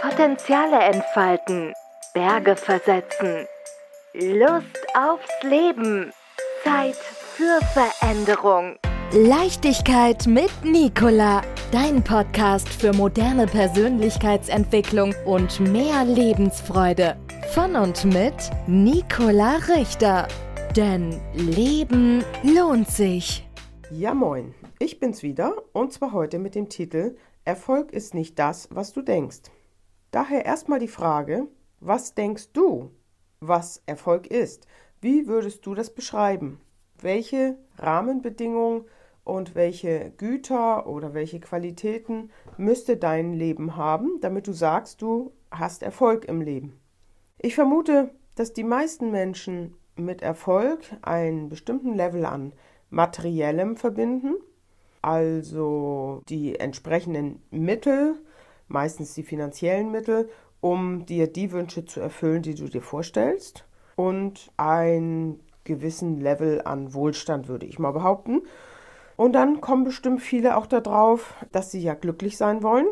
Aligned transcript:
Potenziale 0.00 0.78
entfalten, 0.78 1.72
Berge 2.14 2.56
versetzen, 2.56 3.46
Lust 4.14 4.86
aufs 4.94 5.42
Leben, 5.42 6.12
Zeit 6.64 6.96
für 6.96 7.60
Veränderung. 7.72 8.76
Leichtigkeit 9.12 10.26
mit 10.26 10.50
Nicola, 10.62 11.42
dein 11.72 12.04
Podcast 12.04 12.68
für 12.68 12.92
moderne 12.92 13.46
Persönlichkeitsentwicklung 13.46 15.14
und 15.24 15.60
mehr 15.60 16.04
Lebensfreude. 16.04 17.16
Von 17.54 17.74
und 17.74 18.04
mit 18.04 18.34
Nicola 18.66 19.56
Richter. 19.68 20.28
Denn 20.76 21.20
Leben 21.34 22.22
lohnt 22.42 22.88
sich. 22.88 23.48
Ja 23.90 24.12
moin, 24.12 24.54
ich 24.78 25.00
bin's 25.00 25.22
wieder 25.22 25.54
und 25.72 25.92
zwar 25.92 26.12
heute 26.12 26.38
mit 26.38 26.54
dem 26.54 26.68
Titel 26.68 27.16
Erfolg 27.48 27.92
ist 27.94 28.12
nicht 28.12 28.38
das, 28.38 28.68
was 28.70 28.92
du 28.92 29.00
denkst. 29.00 29.40
Daher 30.10 30.44
erstmal 30.44 30.80
die 30.80 30.86
Frage, 30.86 31.48
was 31.80 32.14
denkst 32.14 32.52
du, 32.52 32.90
was 33.40 33.82
Erfolg 33.86 34.26
ist? 34.26 34.66
Wie 35.00 35.26
würdest 35.28 35.64
du 35.64 35.74
das 35.74 35.94
beschreiben? 35.94 36.60
Welche 37.00 37.56
Rahmenbedingungen 37.78 38.84
und 39.24 39.54
welche 39.54 40.12
Güter 40.18 40.86
oder 40.86 41.14
welche 41.14 41.40
Qualitäten 41.40 42.28
müsste 42.58 42.98
dein 42.98 43.32
Leben 43.32 43.76
haben, 43.76 44.20
damit 44.20 44.46
du 44.46 44.52
sagst, 44.52 45.00
du 45.00 45.32
hast 45.50 45.82
Erfolg 45.82 46.26
im 46.26 46.42
Leben? 46.42 46.78
Ich 47.38 47.54
vermute, 47.54 48.10
dass 48.34 48.52
die 48.52 48.62
meisten 48.62 49.10
Menschen 49.10 49.74
mit 49.96 50.20
Erfolg 50.20 50.80
einen 51.00 51.48
bestimmten 51.48 51.94
Level 51.94 52.26
an 52.26 52.52
materiellem 52.90 53.76
verbinden, 53.76 54.34
also 55.02 56.22
die 56.28 56.58
entsprechenden 56.58 57.42
Mittel, 57.50 58.14
meistens 58.68 59.14
die 59.14 59.22
finanziellen 59.22 59.90
Mittel, 59.90 60.28
um 60.60 61.06
dir 61.06 61.26
die 61.26 61.52
Wünsche 61.52 61.84
zu 61.84 62.00
erfüllen, 62.00 62.42
die 62.42 62.54
du 62.54 62.68
dir 62.68 62.82
vorstellst 62.82 63.64
und 63.96 64.50
einen 64.56 65.40
gewissen 65.64 66.20
Level 66.20 66.62
an 66.64 66.94
Wohlstand, 66.94 67.48
würde 67.48 67.66
ich 67.66 67.78
mal 67.78 67.92
behaupten. 67.92 68.42
Und 69.16 69.32
dann 69.32 69.60
kommen 69.60 69.84
bestimmt 69.84 70.22
viele 70.22 70.56
auch 70.56 70.66
darauf, 70.66 71.34
dass 71.52 71.70
sie 71.70 71.80
ja 71.80 71.94
glücklich 71.94 72.36
sein 72.36 72.62
wollen. 72.62 72.86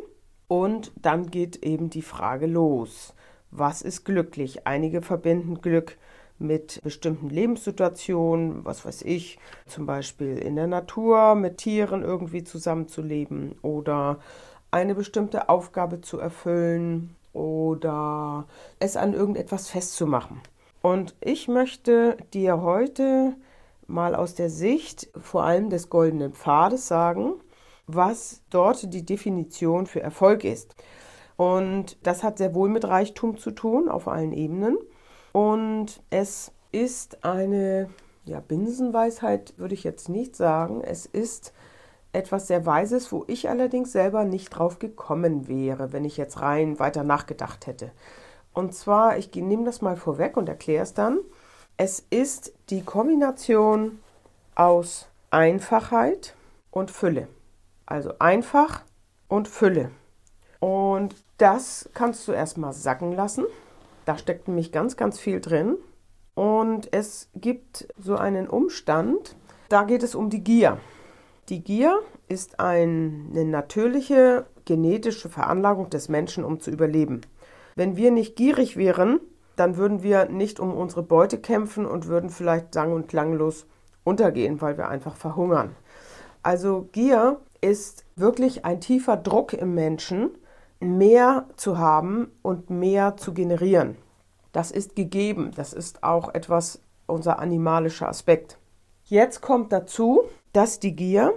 Und 0.49 0.93
dann 0.97 1.31
geht 1.31 1.65
eben 1.65 1.91
die 1.91 2.03
Frage 2.03 2.47
los. 2.47 3.15
Was 3.51 3.83
ist 3.83 4.05
glücklich? 4.05 4.67
Einige 4.67 5.03
verbinden 5.03 5.61
Glück 5.61 5.97
mit 6.39 6.81
bestimmten 6.83 7.31
Lebenssituationen, 7.31 8.65
was 8.65 8.85
weiß 8.85 9.03
ich, 9.03 9.39
zum 9.67 9.87
Beispiel 9.87 10.39
in 10.39 10.57
der 10.57 10.67
Natur 10.67 11.35
mit 11.35 11.59
Tieren 11.59 12.03
irgendwie 12.03 12.45
zusammenzuleben 12.45 13.57
oder 13.63 14.19
eine 14.71 14.95
bestimmte 14.95 15.49
Aufgabe 15.49 16.01
zu 16.01 16.19
erfüllen 16.19 17.17
oder 17.33 18.47
es 18.79 18.97
an 18.97 19.15
irgendetwas 19.15 19.69
festzumachen. 19.69 20.41
Und 20.83 21.15
ich 21.21 21.49
möchte 21.49 22.17
dir 22.33 22.63
heute 22.63 23.35
mal 23.87 24.15
aus 24.15 24.35
der 24.35 24.51
Sicht 24.51 25.09
vor 25.21 25.45
allem 25.45 25.71
des 25.71 25.91
goldenen 25.91 26.33
Pfades 26.33 26.87
sagen, 26.89 27.35
was 27.87 28.43
dort 28.51 28.93
die 28.93 29.05
Definition 29.05 29.87
für 29.87 30.01
Erfolg 30.01 30.45
ist. 30.45 30.75
Und 31.37 31.99
das 32.03 32.23
hat 32.23 32.39
sehr 32.39 32.55
wohl 32.55 32.69
mit 32.69 32.85
Reichtum 32.85 33.37
zu 33.37 33.51
tun 33.51 33.89
auf 33.89 34.09
allen 34.09 34.33
Ebenen. 34.33 34.79
Und 35.37 36.01
es 36.09 36.51
ist 36.73 37.23
eine 37.23 37.91
ja, 38.25 38.41
Binsenweisheit, 38.41 39.53
würde 39.59 39.75
ich 39.75 39.85
jetzt 39.85 40.09
nicht 40.09 40.35
sagen. 40.35 40.81
Es 40.81 41.05
ist 41.05 41.53
etwas 42.15 42.47
sehr 42.47 42.65
Weises, 42.65 43.13
wo 43.13 43.23
ich 43.27 43.51
allerdings 43.51 43.93
selber 43.93 44.25
nicht 44.25 44.49
drauf 44.49 44.79
gekommen 44.79 45.47
wäre, 45.47 45.93
wenn 45.93 46.07
ich 46.07 46.17
jetzt 46.17 46.41
rein 46.41 46.79
weiter 46.79 47.05
nachgedacht 47.05 47.67
hätte. 47.67 47.91
Und 48.55 48.75
zwar, 48.75 49.19
ich 49.19 49.31
nehme 49.35 49.67
das 49.67 49.83
mal 49.83 49.99
vorweg 49.99 50.39
und 50.39 50.49
erkläre 50.49 50.85
es 50.85 50.95
dann. 50.95 51.19
Es 51.77 52.07
ist 52.09 52.55
die 52.71 52.83
Kombination 52.83 53.99
aus 54.55 55.07
Einfachheit 55.31 56.35
und 56.71 56.91
Fülle. 56.91 57.29
Also 57.85 58.15
einfach 58.21 58.85
und 59.29 59.49
Fülle. 59.49 59.91
Und 60.61 61.15
das 61.37 61.91
kannst 61.93 62.27
du 62.27 62.33
erstmal 62.33 62.73
sacken 62.73 63.13
lassen. 63.13 63.45
Da 64.07 64.17
steckt 64.17 64.49
nämlich 64.49 64.73
ganz, 64.73 64.97
ganz 64.97 65.19
viel 65.19 65.41
drin. 65.41 65.77
Und 66.35 66.89
es 66.93 67.29
gibt 67.35 67.89
so 67.99 68.17
einen 68.17 68.49
Umstand, 68.49 69.37
da 69.69 69.83
geht 69.83 70.03
es 70.03 70.15
um 70.15 70.31
die 70.31 70.43
Gier. 70.43 70.79
Die 71.51 71.63
Gier 71.63 72.01
ist 72.29 72.61
eine 72.61 73.45
natürliche 73.45 74.47
genetische 74.65 75.29
Veranlagung 75.29 75.91
des 75.91 76.09
Menschen, 76.09 76.45
um 76.45 76.61
zu 76.61 76.71
überleben. 76.71 77.23
Wenn 77.75 77.97
wir 77.97 78.11
nicht 78.11 78.37
gierig 78.37 78.77
wären, 78.77 79.21
dann 79.55 79.77
würden 79.77 80.03
wir 80.03 80.27
nicht 80.27 80.61
um 80.61 80.77
unsere 80.77 81.03
Beute 81.03 81.39
kämpfen 81.39 81.87
und 81.87 82.07
würden 82.07 82.31
vielleicht 82.31 82.75
sang- 82.75 82.93
und 82.93 83.09
klanglos 83.09 83.67
untergehen, 84.05 84.61
weil 84.61 84.77
wir 84.77 84.89
einfach 84.89 85.17
verhungern. 85.17 85.75
Also 86.43 86.89
Gier 86.93 87.41
ist 87.61 88.05
wirklich 88.15 88.65
ein 88.65 88.81
tiefer 88.81 89.17
Druck 89.17 89.53
im 89.53 89.75
Menschen, 89.75 90.31
mehr 90.81 91.47
zu 91.57 91.79
haben 91.79 92.31
und 92.43 92.71
mehr 92.71 93.17
zu 93.17 93.33
generieren. 93.33 93.97
Das 94.53 94.71
ist 94.71 94.97
gegeben, 94.97 95.53
das 95.55 95.73
ist 95.73 96.03
auch 96.03 96.35
etwas 96.35 96.81
unser 97.07 97.39
animalischer 97.39 98.09
Aspekt. 98.09 98.59
Jetzt 99.05 99.41
kommt 99.41 99.73
dazu, 99.73 100.25
dass 100.53 100.81
die 100.81 100.97
Gier 100.97 101.33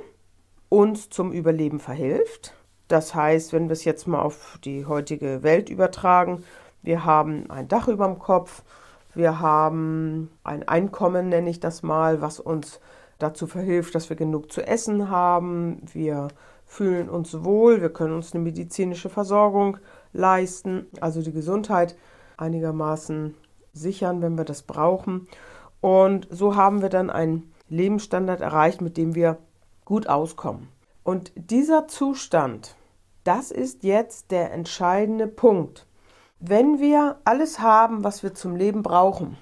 uns 0.70 1.10
zum 1.10 1.32
Überleben 1.32 1.80
verhilft. 1.80 2.54
Das 2.88 3.14
heißt, 3.14 3.54
wenn 3.54 3.70
wir 3.70 3.74
es 3.74 3.84
jetzt 3.84 4.08
mal 4.08 4.22
auf 4.22 4.58
die 4.64 4.86
heutige 4.86 5.44
Welt 5.44 5.70
übertragen, 5.70 6.44
wir 6.82 7.06
haben 7.06 7.50
ein 7.52 7.68
Dach 7.68 7.88
über 7.88 8.06
dem 8.06 8.20
Kopf, 8.20 8.64
wir 9.14 9.40
haben 9.40 10.32
ein 10.44 10.68
Einkommen, 10.68 11.30
nenne 11.30 11.50
ich 11.50 11.60
das 11.60 11.84
mal, 11.84 12.22
was 12.22 12.40
uns 12.40 12.80
dazu 13.18 13.48
verhilft, 13.48 13.94
dass 13.96 14.10
wir 14.10 14.16
genug 14.16 14.52
zu 14.52 14.66
essen 14.66 15.10
haben. 15.10 15.82
Wir 15.92 16.30
fühlen 16.70 17.10
uns 17.10 17.44
wohl, 17.44 17.82
wir 17.82 17.90
können 17.90 18.14
uns 18.14 18.34
eine 18.34 18.44
medizinische 18.44 19.10
Versorgung 19.10 19.80
leisten, 20.14 20.86
also 21.02 21.24
die 21.24 21.34
Gesundheit 21.34 21.98
einigermaßen 22.38 23.34
sichern, 23.74 24.22
wenn 24.22 24.38
wir 24.38 24.46
das 24.46 24.62
brauchen. 24.62 25.28
Und 25.82 26.28
so 26.30 26.56
haben 26.56 26.84
wir 26.84 26.90
dann 26.90 27.10
einen 27.10 27.52
Lebensstandard 27.70 28.42
erreicht, 28.42 28.82
mit 28.82 28.98
dem 28.98 29.16
wir 29.16 29.40
gut 29.84 30.08
auskommen. 30.08 30.70
Und 31.04 31.32
dieser 31.36 31.88
Zustand, 31.88 32.76
das 33.24 33.50
ist 33.50 33.84
jetzt 33.84 34.30
der 34.30 34.54
entscheidende 34.54 35.26
Punkt. 35.28 35.88
Wenn 36.40 36.80
wir 36.80 37.18
alles 37.26 37.60
haben, 37.60 38.04
was 38.04 38.22
wir 38.22 38.36
zum 38.36 38.56
Leben 38.56 38.84
brauchen, 38.84 39.38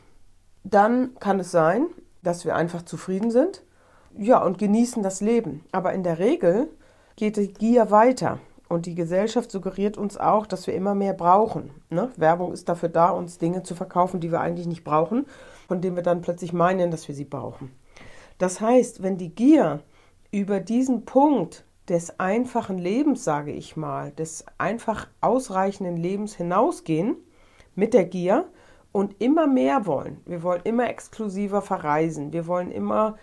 dann 0.64 1.14
kann 1.20 1.42
es 1.42 1.52
sein, 1.52 1.88
dass 2.24 2.46
wir 2.46 2.56
einfach 2.56 2.84
zufrieden 2.84 3.32
sind, 3.32 3.64
ja, 4.18 4.42
und 4.42 4.58
genießen 4.58 5.04
das 5.04 5.20
Leben. 5.20 5.66
Aber 5.74 5.92
in 5.92 6.04
der 6.04 6.20
Regel 6.20 6.70
geht 7.18 7.36
die 7.36 7.52
Gier 7.52 7.92
weiter. 7.92 8.40
Und 8.70 8.86
die 8.86 8.96
Gesellschaft 8.96 9.52
suggeriert 9.52 9.98
uns 9.98 10.18
auch, 10.18 10.46
dass 10.46 10.68
wir 10.68 10.74
immer 10.74 10.96
mehr 10.96 11.14
brauchen. 11.14 11.72
Ne? 11.90 12.12
Werbung 12.18 12.54
ist 12.54 12.68
dafür 12.70 12.90
da, 12.90 13.10
uns 13.10 13.38
Dinge 13.38 13.64
zu 13.64 13.76
verkaufen, 13.76 14.20
die 14.20 14.32
wir 14.32 14.42
eigentlich 14.42 14.68
nicht 14.68 14.84
brauchen, 14.84 15.26
von 15.68 15.82
denen 15.82 15.96
wir 15.96 16.04
dann 16.04 16.22
plötzlich 16.22 16.54
meinen, 16.54 16.92
dass 16.92 17.08
wir 17.08 17.16
sie 17.16 17.26
brauchen. 17.26 17.72
Das 18.38 18.62
heißt, 18.62 19.04
wenn 19.04 19.18
die 19.18 19.34
Gier 19.34 19.82
über 20.32 20.60
diesen 20.60 21.06
Punkt 21.06 21.66
des 21.90 22.20
einfachen 22.20 22.78
Lebens, 22.78 23.24
sage 23.24 23.52
ich 23.52 23.78
mal, 23.78 24.12
des 24.12 24.46
einfach 24.58 25.08
ausreichenden 25.22 25.98
Lebens 25.98 26.36
hinausgehen 26.36 27.16
mit 27.76 27.94
der 27.94 28.06
Gier 28.06 28.46
und 28.92 29.22
immer 29.22 29.48
mehr 29.48 29.86
wollen. 29.86 30.22
Wir 30.26 30.44
wollen 30.44 30.62
immer 30.64 30.90
exklusiver 30.90 31.62
verreisen. 31.62 32.34
Wir 32.34 32.48
wollen 32.48 32.72
immer, 32.72 33.18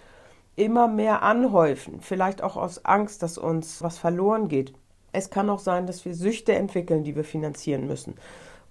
immer 0.56 0.88
mehr 0.88 1.22
anhäufen. 1.22 2.00
Vielleicht 2.00 2.42
auch 2.42 2.56
aus 2.56 2.84
Angst, 2.84 3.22
dass 3.22 3.38
uns 3.38 3.82
was 3.82 3.98
verloren 3.98 4.48
geht. 4.48 4.72
Es 5.12 5.30
kann 5.30 5.50
auch 5.50 5.58
sein, 5.58 5.86
dass 5.86 6.04
wir 6.04 6.14
Süchte 6.14 6.54
entwickeln, 6.54 7.04
die 7.04 7.16
wir 7.16 7.24
finanzieren 7.24 7.86
müssen. 7.86 8.14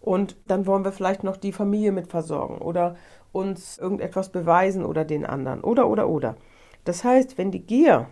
Und 0.02 0.36
dann 0.48 0.66
wollen 0.66 0.84
wir 0.84 0.92
vielleicht 0.92 1.24
noch 1.24 1.38
die 1.38 1.54
Familie 1.54 1.94
mit 1.94 2.08
versorgen 2.08 2.58
oder 2.58 2.96
uns 3.32 3.78
irgendetwas 3.78 4.32
beweisen 4.32 4.84
oder 4.84 5.06
den 5.06 5.26
anderen 5.26 5.62
oder 5.62 5.88
oder 5.88 6.10
oder. 6.10 6.36
Das 6.84 7.04
heißt, 7.06 7.38
wenn 7.38 7.52
die 7.52 7.66
Gier 7.66 8.08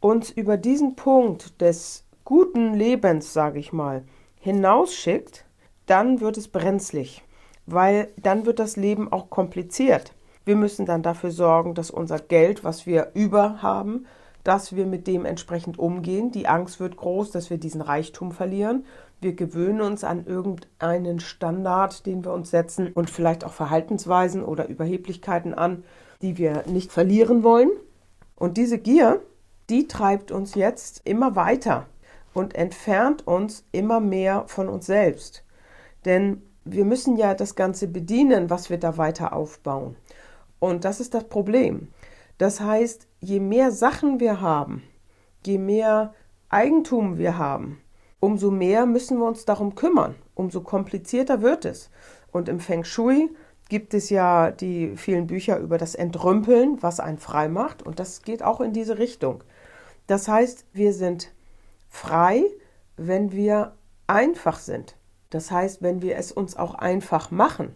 uns 0.00 0.30
über 0.30 0.56
diesen 0.56 0.96
Punkt 0.96 1.60
des 1.60 2.04
guten 2.24 2.74
Lebens, 2.74 3.32
sage 3.32 3.60
ich 3.60 3.72
mal, 3.72 4.04
hinausschickt, 4.40 5.46
dann 5.86 6.20
wird 6.20 6.36
es 6.36 6.48
brenzlig, 6.48 7.22
weil 7.66 8.08
dann 8.16 8.44
wird 8.46 8.58
das 8.58 8.76
Leben 8.76 9.12
auch 9.12 9.30
kompliziert. 9.30 10.12
Wir 10.46 10.56
müssen 10.56 10.86
dann 10.86 11.02
dafür 11.02 11.32
sorgen, 11.32 11.74
dass 11.74 11.90
unser 11.90 12.18
Geld, 12.18 12.64
was 12.64 12.86
wir 12.86 13.10
über 13.14 13.60
haben, 13.62 14.06
dass 14.44 14.74
wir 14.74 14.86
mit 14.86 15.06
dem 15.06 15.24
entsprechend 15.24 15.78
umgehen. 15.78 16.30
Die 16.30 16.46
Angst 16.46 16.80
wird 16.80 16.96
groß, 16.96 17.32
dass 17.32 17.50
wir 17.50 17.58
diesen 17.58 17.82
Reichtum 17.82 18.30
verlieren. 18.32 18.86
Wir 19.20 19.34
gewöhnen 19.34 19.80
uns 19.80 20.04
an 20.04 20.24
irgendeinen 20.24 21.20
Standard, 21.20 22.06
den 22.06 22.24
wir 22.24 22.32
uns 22.32 22.50
setzen 22.50 22.92
und 22.92 23.10
vielleicht 23.10 23.44
auch 23.44 23.52
Verhaltensweisen 23.52 24.44
oder 24.44 24.68
Überheblichkeiten 24.68 25.52
an, 25.52 25.84
die 26.22 26.38
wir 26.38 26.62
nicht 26.66 26.92
verlieren 26.92 27.42
wollen. 27.42 27.70
Und 28.36 28.56
diese 28.56 28.78
Gier, 28.78 29.20
die 29.68 29.88
treibt 29.88 30.30
uns 30.30 30.54
jetzt 30.54 31.02
immer 31.04 31.34
weiter. 31.34 31.86
und 32.36 32.54
entfernt 32.54 33.26
uns 33.26 33.64
immer 33.72 33.98
mehr 33.98 34.44
von 34.46 34.68
uns 34.68 34.84
selbst. 34.84 35.42
Denn 36.04 36.42
wir 36.66 36.84
müssen 36.84 37.16
ja 37.16 37.32
das 37.32 37.54
Ganze 37.54 37.88
bedienen, 37.88 38.50
was 38.50 38.68
wir 38.68 38.78
da 38.78 38.98
weiter 38.98 39.32
aufbauen. 39.32 39.96
Und 40.58 40.84
das 40.84 41.00
ist 41.00 41.14
das 41.14 41.24
Problem. 41.24 41.88
Das 42.38 42.60
heißt, 42.60 43.06
je 43.20 43.40
mehr 43.40 43.70
Sachen 43.70 44.20
wir 44.20 44.40
haben, 44.40 44.82
je 45.44 45.58
mehr 45.58 46.14
Eigentum 46.48 47.18
wir 47.18 47.38
haben, 47.38 47.80
umso 48.20 48.50
mehr 48.50 48.86
müssen 48.86 49.18
wir 49.18 49.26
uns 49.26 49.44
darum 49.44 49.74
kümmern, 49.74 50.14
umso 50.34 50.60
komplizierter 50.60 51.42
wird 51.42 51.64
es. 51.64 51.90
Und 52.30 52.48
im 52.48 52.60
Feng 52.60 52.84
Shui 52.84 53.30
gibt 53.68 53.94
es 53.94 54.10
ja 54.10 54.50
die 54.50 54.96
vielen 54.96 55.26
Bücher 55.26 55.58
über 55.58 55.78
das 55.78 55.94
Entrümpeln, 55.94 56.82
was 56.82 57.00
einen 57.00 57.18
frei 57.18 57.48
macht. 57.48 57.82
Und 57.82 57.98
das 57.98 58.22
geht 58.22 58.42
auch 58.42 58.60
in 58.60 58.72
diese 58.72 58.98
Richtung. 58.98 59.42
Das 60.06 60.28
heißt, 60.28 60.66
wir 60.72 60.92
sind 60.92 61.32
frei, 61.88 62.44
wenn 62.96 63.32
wir 63.32 63.74
einfach 64.06 64.58
sind. 64.58 64.96
Das 65.30 65.50
heißt, 65.50 65.82
wenn 65.82 66.02
wir 66.02 66.16
es 66.16 66.30
uns 66.32 66.56
auch 66.56 66.74
einfach 66.74 67.30
machen. 67.30 67.74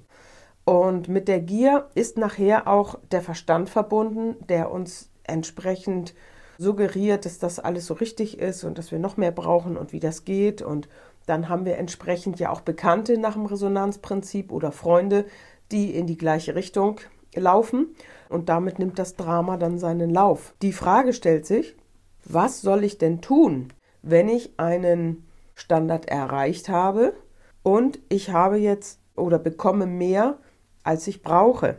Und 0.64 1.08
mit 1.08 1.28
der 1.28 1.40
Gier 1.40 1.88
ist 1.94 2.18
nachher 2.18 2.68
auch 2.68 2.98
der 3.10 3.22
Verstand 3.22 3.70
verbunden, 3.70 4.36
der 4.48 4.70
uns 4.70 5.10
entsprechend 5.24 6.14
suggeriert, 6.58 7.24
dass 7.24 7.38
das 7.38 7.58
alles 7.58 7.86
so 7.86 7.94
richtig 7.94 8.38
ist 8.38 8.64
und 8.64 8.76
dass 8.76 8.92
wir 8.92 8.98
noch 8.98 9.16
mehr 9.16 9.32
brauchen 9.32 9.76
und 9.76 9.92
wie 9.92 10.00
das 10.00 10.24
geht. 10.24 10.60
Und 10.60 10.88
dann 11.26 11.48
haben 11.48 11.64
wir 11.64 11.78
entsprechend 11.78 12.38
ja 12.38 12.50
auch 12.50 12.60
Bekannte 12.60 13.18
nach 13.18 13.34
dem 13.34 13.46
Resonanzprinzip 13.46 14.52
oder 14.52 14.70
Freunde, 14.70 15.24
die 15.72 15.94
in 15.94 16.06
die 16.06 16.18
gleiche 16.18 16.54
Richtung 16.54 17.00
laufen. 17.34 17.94
Und 18.28 18.48
damit 18.48 18.78
nimmt 18.78 18.98
das 18.98 19.16
Drama 19.16 19.56
dann 19.56 19.78
seinen 19.78 20.10
Lauf. 20.10 20.54
Die 20.62 20.72
Frage 20.72 21.12
stellt 21.12 21.46
sich, 21.46 21.76
was 22.24 22.60
soll 22.60 22.84
ich 22.84 22.98
denn 22.98 23.20
tun, 23.22 23.72
wenn 24.02 24.28
ich 24.28 24.58
einen 24.58 25.26
Standard 25.54 26.08
erreicht 26.08 26.68
habe 26.68 27.14
und 27.62 27.98
ich 28.08 28.30
habe 28.30 28.56
jetzt 28.58 29.00
oder 29.16 29.38
bekomme 29.38 29.86
mehr, 29.86 30.38
als 30.82 31.06
ich 31.06 31.22
brauche? 31.22 31.78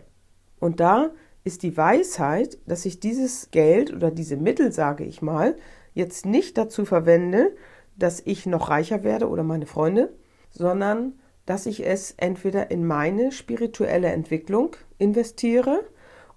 Und 0.59 0.79
da 0.79 1.11
ist 1.43 1.63
die 1.63 1.75
Weisheit, 1.75 2.57
dass 2.67 2.85
ich 2.85 2.99
dieses 2.99 3.49
Geld 3.51 3.93
oder 3.93 4.11
diese 4.11 4.37
Mittel, 4.37 4.71
sage 4.71 5.03
ich 5.03 5.21
mal, 5.21 5.55
jetzt 5.93 6.25
nicht 6.25 6.57
dazu 6.57 6.85
verwende, 6.85 7.55
dass 7.97 8.21
ich 8.25 8.45
noch 8.45 8.69
reicher 8.69 9.03
werde 9.03 9.27
oder 9.27 9.43
meine 9.43 9.65
Freunde, 9.65 10.13
sondern 10.49 11.19
dass 11.45 11.65
ich 11.65 11.85
es 11.85 12.11
entweder 12.17 12.71
in 12.71 12.85
meine 12.85 13.31
spirituelle 13.31 14.09
Entwicklung 14.09 14.75
investiere 14.97 15.81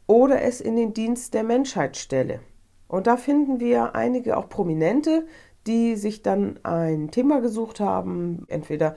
oder 0.06 0.42
es 0.42 0.60
in 0.60 0.76
den 0.76 0.94
Dienst 0.94 1.34
der 1.34 1.44
Menschheit 1.44 1.96
stelle. 1.96 2.40
Und 2.88 3.06
da 3.06 3.16
finden 3.16 3.60
wir 3.60 3.94
einige 3.94 4.36
auch 4.36 4.48
Prominente, 4.48 5.26
die 5.66 5.96
sich 5.96 6.22
dann 6.22 6.60
ein 6.62 7.10
Thema 7.10 7.40
gesucht 7.40 7.80
haben, 7.80 8.44
entweder 8.48 8.96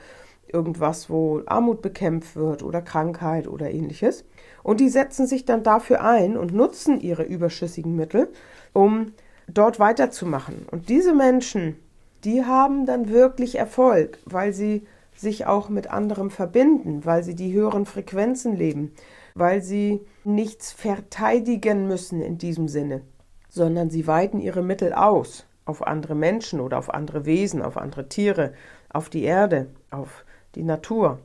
irgendwas, 0.54 1.10
wo 1.10 1.42
Armut 1.46 1.82
bekämpft 1.82 2.36
wird 2.36 2.64
oder 2.64 2.82
Krankheit 2.82 3.48
oder 3.48 3.72
ähnliches. 3.72 4.26
Und 4.64 4.80
die 4.80 4.90
setzen 4.90 5.28
sich 5.28 5.46
dann 5.46 5.64
dafür 5.64 6.04
ein 6.04 6.38
und 6.38 6.54
nutzen 6.54 7.00
ihre 7.00 7.24
überschüssigen 7.24 7.96
Mittel, 7.96 8.30
um 8.74 9.14
dort 9.48 9.80
weiterzumachen. 9.80 10.66
Und 10.70 10.90
diese 10.90 11.14
Menschen, 11.14 11.76
die 12.24 12.44
haben 12.44 12.86
dann 12.86 13.10
wirklich 13.10 13.58
Erfolg, 13.58 14.20
weil 14.26 14.54
sie 14.54 14.86
sich 15.16 15.46
auch 15.46 15.70
mit 15.70 15.90
anderem 15.90 16.30
verbinden, 16.30 17.06
weil 17.06 17.24
sie 17.24 17.36
die 17.36 17.54
höheren 17.54 17.86
Frequenzen 17.86 18.56
leben, 18.56 18.94
weil 19.36 19.62
sie 19.62 20.02
nichts 20.24 20.72
verteidigen 20.72 21.88
müssen 21.88 22.22
in 22.22 22.38
diesem 22.38 22.68
Sinne, 22.68 23.02
sondern 23.50 23.90
sie 23.90 24.06
weiten 24.06 24.40
ihre 24.40 24.62
Mittel 24.62 24.94
aus 24.94 25.48
auf 25.68 25.86
andere 25.86 26.16
Menschen 26.16 26.60
oder 26.60 26.78
auf 26.78 26.94
andere 26.94 27.26
Wesen, 27.26 27.62
auf 27.62 27.78
andere 27.78 28.08
Tiere, 28.08 28.54
auf 28.90 29.10
die 29.10 29.24
Erde, 29.24 29.68
auf 29.92 30.26
die 30.58 30.64
Natur. 30.64 31.20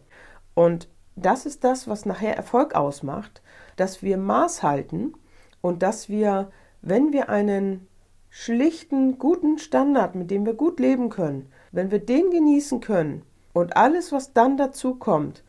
Und 0.54 0.88
das 1.16 1.46
ist 1.46 1.64
das, 1.64 1.88
was 1.88 2.06
nachher 2.06 2.36
Erfolg 2.36 2.74
ausmacht, 2.74 3.42
dass 3.76 4.02
wir 4.02 4.16
Maß 4.16 4.62
halten 4.62 5.14
und 5.60 5.82
dass 5.82 6.08
wir, 6.08 6.50
wenn 6.82 7.12
wir 7.12 7.28
einen 7.28 7.88
schlichten, 8.30 9.18
guten 9.18 9.58
Standard, 9.58 10.14
mit 10.14 10.30
dem 10.30 10.46
wir 10.46 10.54
gut 10.54 10.80
leben 10.80 11.08
können, 11.08 11.50
wenn 11.70 11.90
wir 11.90 11.98
den 11.98 12.30
genießen 12.30 12.80
können 12.80 13.22
und 13.52 13.76
alles, 13.76 14.12
was 14.12 14.32
dann 14.32 14.56
dazu 14.56 14.94
kommt, 14.94 15.42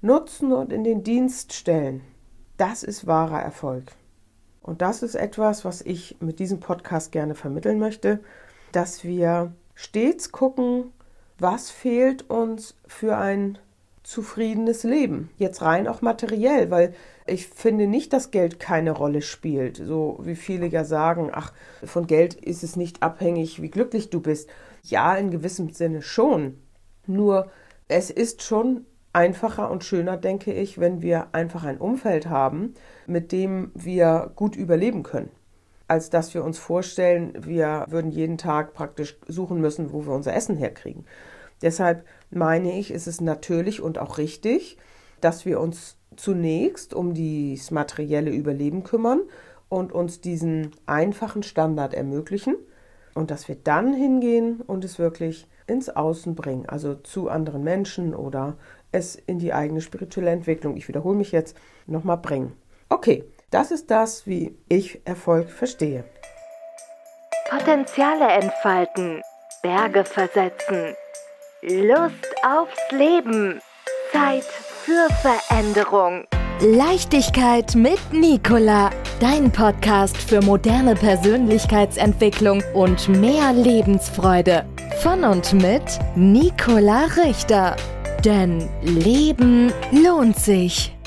nutzen 0.00 0.52
und 0.52 0.72
in 0.72 0.84
den 0.84 1.02
Dienst 1.02 1.52
stellen, 1.52 2.02
das 2.56 2.82
ist 2.82 3.06
wahrer 3.06 3.40
Erfolg. 3.40 3.84
Und 4.62 4.82
das 4.82 5.02
ist 5.02 5.14
etwas, 5.14 5.64
was 5.64 5.80
ich 5.80 6.16
mit 6.20 6.38
diesem 6.38 6.60
Podcast 6.60 7.12
gerne 7.12 7.34
vermitteln 7.34 7.78
möchte, 7.78 8.20
dass 8.72 9.04
wir 9.04 9.54
stets 9.74 10.30
gucken, 10.30 10.92
was 11.38 11.70
fehlt 11.70 12.28
uns 12.30 12.74
für 12.86 13.16
ein 13.16 13.58
zufriedenes 14.02 14.84
Leben. 14.84 15.30
Jetzt 15.36 15.62
rein 15.62 15.86
auch 15.86 16.00
materiell, 16.00 16.70
weil 16.70 16.94
ich 17.26 17.48
finde 17.48 17.86
nicht, 17.86 18.12
dass 18.12 18.30
Geld 18.30 18.58
keine 18.58 18.92
Rolle 18.92 19.20
spielt. 19.20 19.76
So 19.76 20.18
wie 20.22 20.36
viele 20.36 20.66
ja 20.66 20.84
sagen, 20.84 21.30
ach, 21.32 21.52
von 21.84 22.06
Geld 22.06 22.34
ist 22.34 22.64
es 22.64 22.76
nicht 22.76 23.02
abhängig, 23.02 23.60
wie 23.60 23.70
glücklich 23.70 24.08
du 24.08 24.20
bist. 24.20 24.48
Ja, 24.82 25.14
in 25.14 25.30
gewissem 25.30 25.70
Sinne 25.70 26.00
schon. 26.00 26.58
Nur 27.06 27.50
es 27.86 28.10
ist 28.10 28.42
schon 28.42 28.86
einfacher 29.12 29.70
und 29.70 29.84
schöner, 29.84 30.16
denke 30.16 30.52
ich, 30.52 30.78
wenn 30.78 31.02
wir 31.02 31.28
einfach 31.32 31.64
ein 31.64 31.78
Umfeld 31.78 32.28
haben, 32.28 32.74
mit 33.06 33.30
dem 33.30 33.72
wir 33.74 34.32
gut 34.34 34.56
überleben 34.56 35.02
können 35.02 35.30
als 35.88 36.10
dass 36.10 36.34
wir 36.34 36.44
uns 36.44 36.58
vorstellen, 36.58 37.32
wir 37.40 37.86
würden 37.88 38.10
jeden 38.10 38.38
Tag 38.38 38.74
praktisch 38.74 39.18
suchen 39.26 39.60
müssen, 39.60 39.92
wo 39.92 40.06
wir 40.06 40.12
unser 40.12 40.34
Essen 40.34 40.56
herkriegen. 40.56 41.06
Deshalb 41.62 42.04
meine 42.30 42.78
ich, 42.78 42.90
ist 42.92 43.06
es 43.06 43.20
natürlich 43.20 43.80
und 43.80 43.98
auch 43.98 44.18
richtig, 44.18 44.76
dass 45.20 45.44
wir 45.44 45.60
uns 45.60 45.96
zunächst 46.16 46.94
um 46.94 47.14
das 47.14 47.70
materielle 47.70 48.30
Überleben 48.30 48.84
kümmern 48.84 49.22
und 49.68 49.92
uns 49.92 50.20
diesen 50.20 50.70
einfachen 50.86 51.42
Standard 51.42 51.94
ermöglichen 51.94 52.56
und 53.14 53.30
dass 53.30 53.48
wir 53.48 53.56
dann 53.56 53.94
hingehen 53.94 54.60
und 54.60 54.84
es 54.84 54.98
wirklich 54.98 55.46
ins 55.66 55.88
Außen 55.88 56.34
bringen, 56.34 56.66
also 56.66 56.94
zu 56.94 57.28
anderen 57.28 57.62
Menschen 57.62 58.14
oder 58.14 58.56
es 58.90 59.16
in 59.16 59.38
die 59.38 59.52
eigene 59.52 59.80
spirituelle 59.80 60.30
Entwicklung, 60.30 60.76
ich 60.76 60.88
wiederhole 60.88 61.16
mich 61.16 61.32
jetzt, 61.32 61.56
nochmal 61.86 62.18
bringen. 62.18 62.52
Okay, 62.88 63.24
das 63.50 63.70
ist 63.70 63.90
das, 63.90 64.26
wie 64.26 64.56
ich 64.68 65.06
Erfolg 65.06 65.50
verstehe. 65.50 66.04
Potenziale 67.48 68.28
entfalten, 68.28 69.22
Berge 69.62 70.04
versetzen, 70.04 70.94
Lust 71.62 72.26
aufs 72.46 72.92
Leben, 72.92 73.60
Zeit 74.12 74.44
für 74.44 75.08
Veränderung. 75.22 76.26
Leichtigkeit 76.60 77.74
mit 77.76 78.00
Nicola, 78.12 78.90
dein 79.20 79.50
Podcast 79.50 80.16
für 80.16 80.42
moderne 80.42 80.94
Persönlichkeitsentwicklung 80.94 82.62
und 82.74 83.08
mehr 83.08 83.52
Lebensfreude. 83.52 84.64
Von 85.00 85.22
und 85.22 85.52
mit 85.54 85.84
Nicola 86.16 87.06
Richter. 87.16 87.76
Denn 88.24 88.68
Leben 88.82 89.72
lohnt 89.92 90.36
sich. 90.36 90.97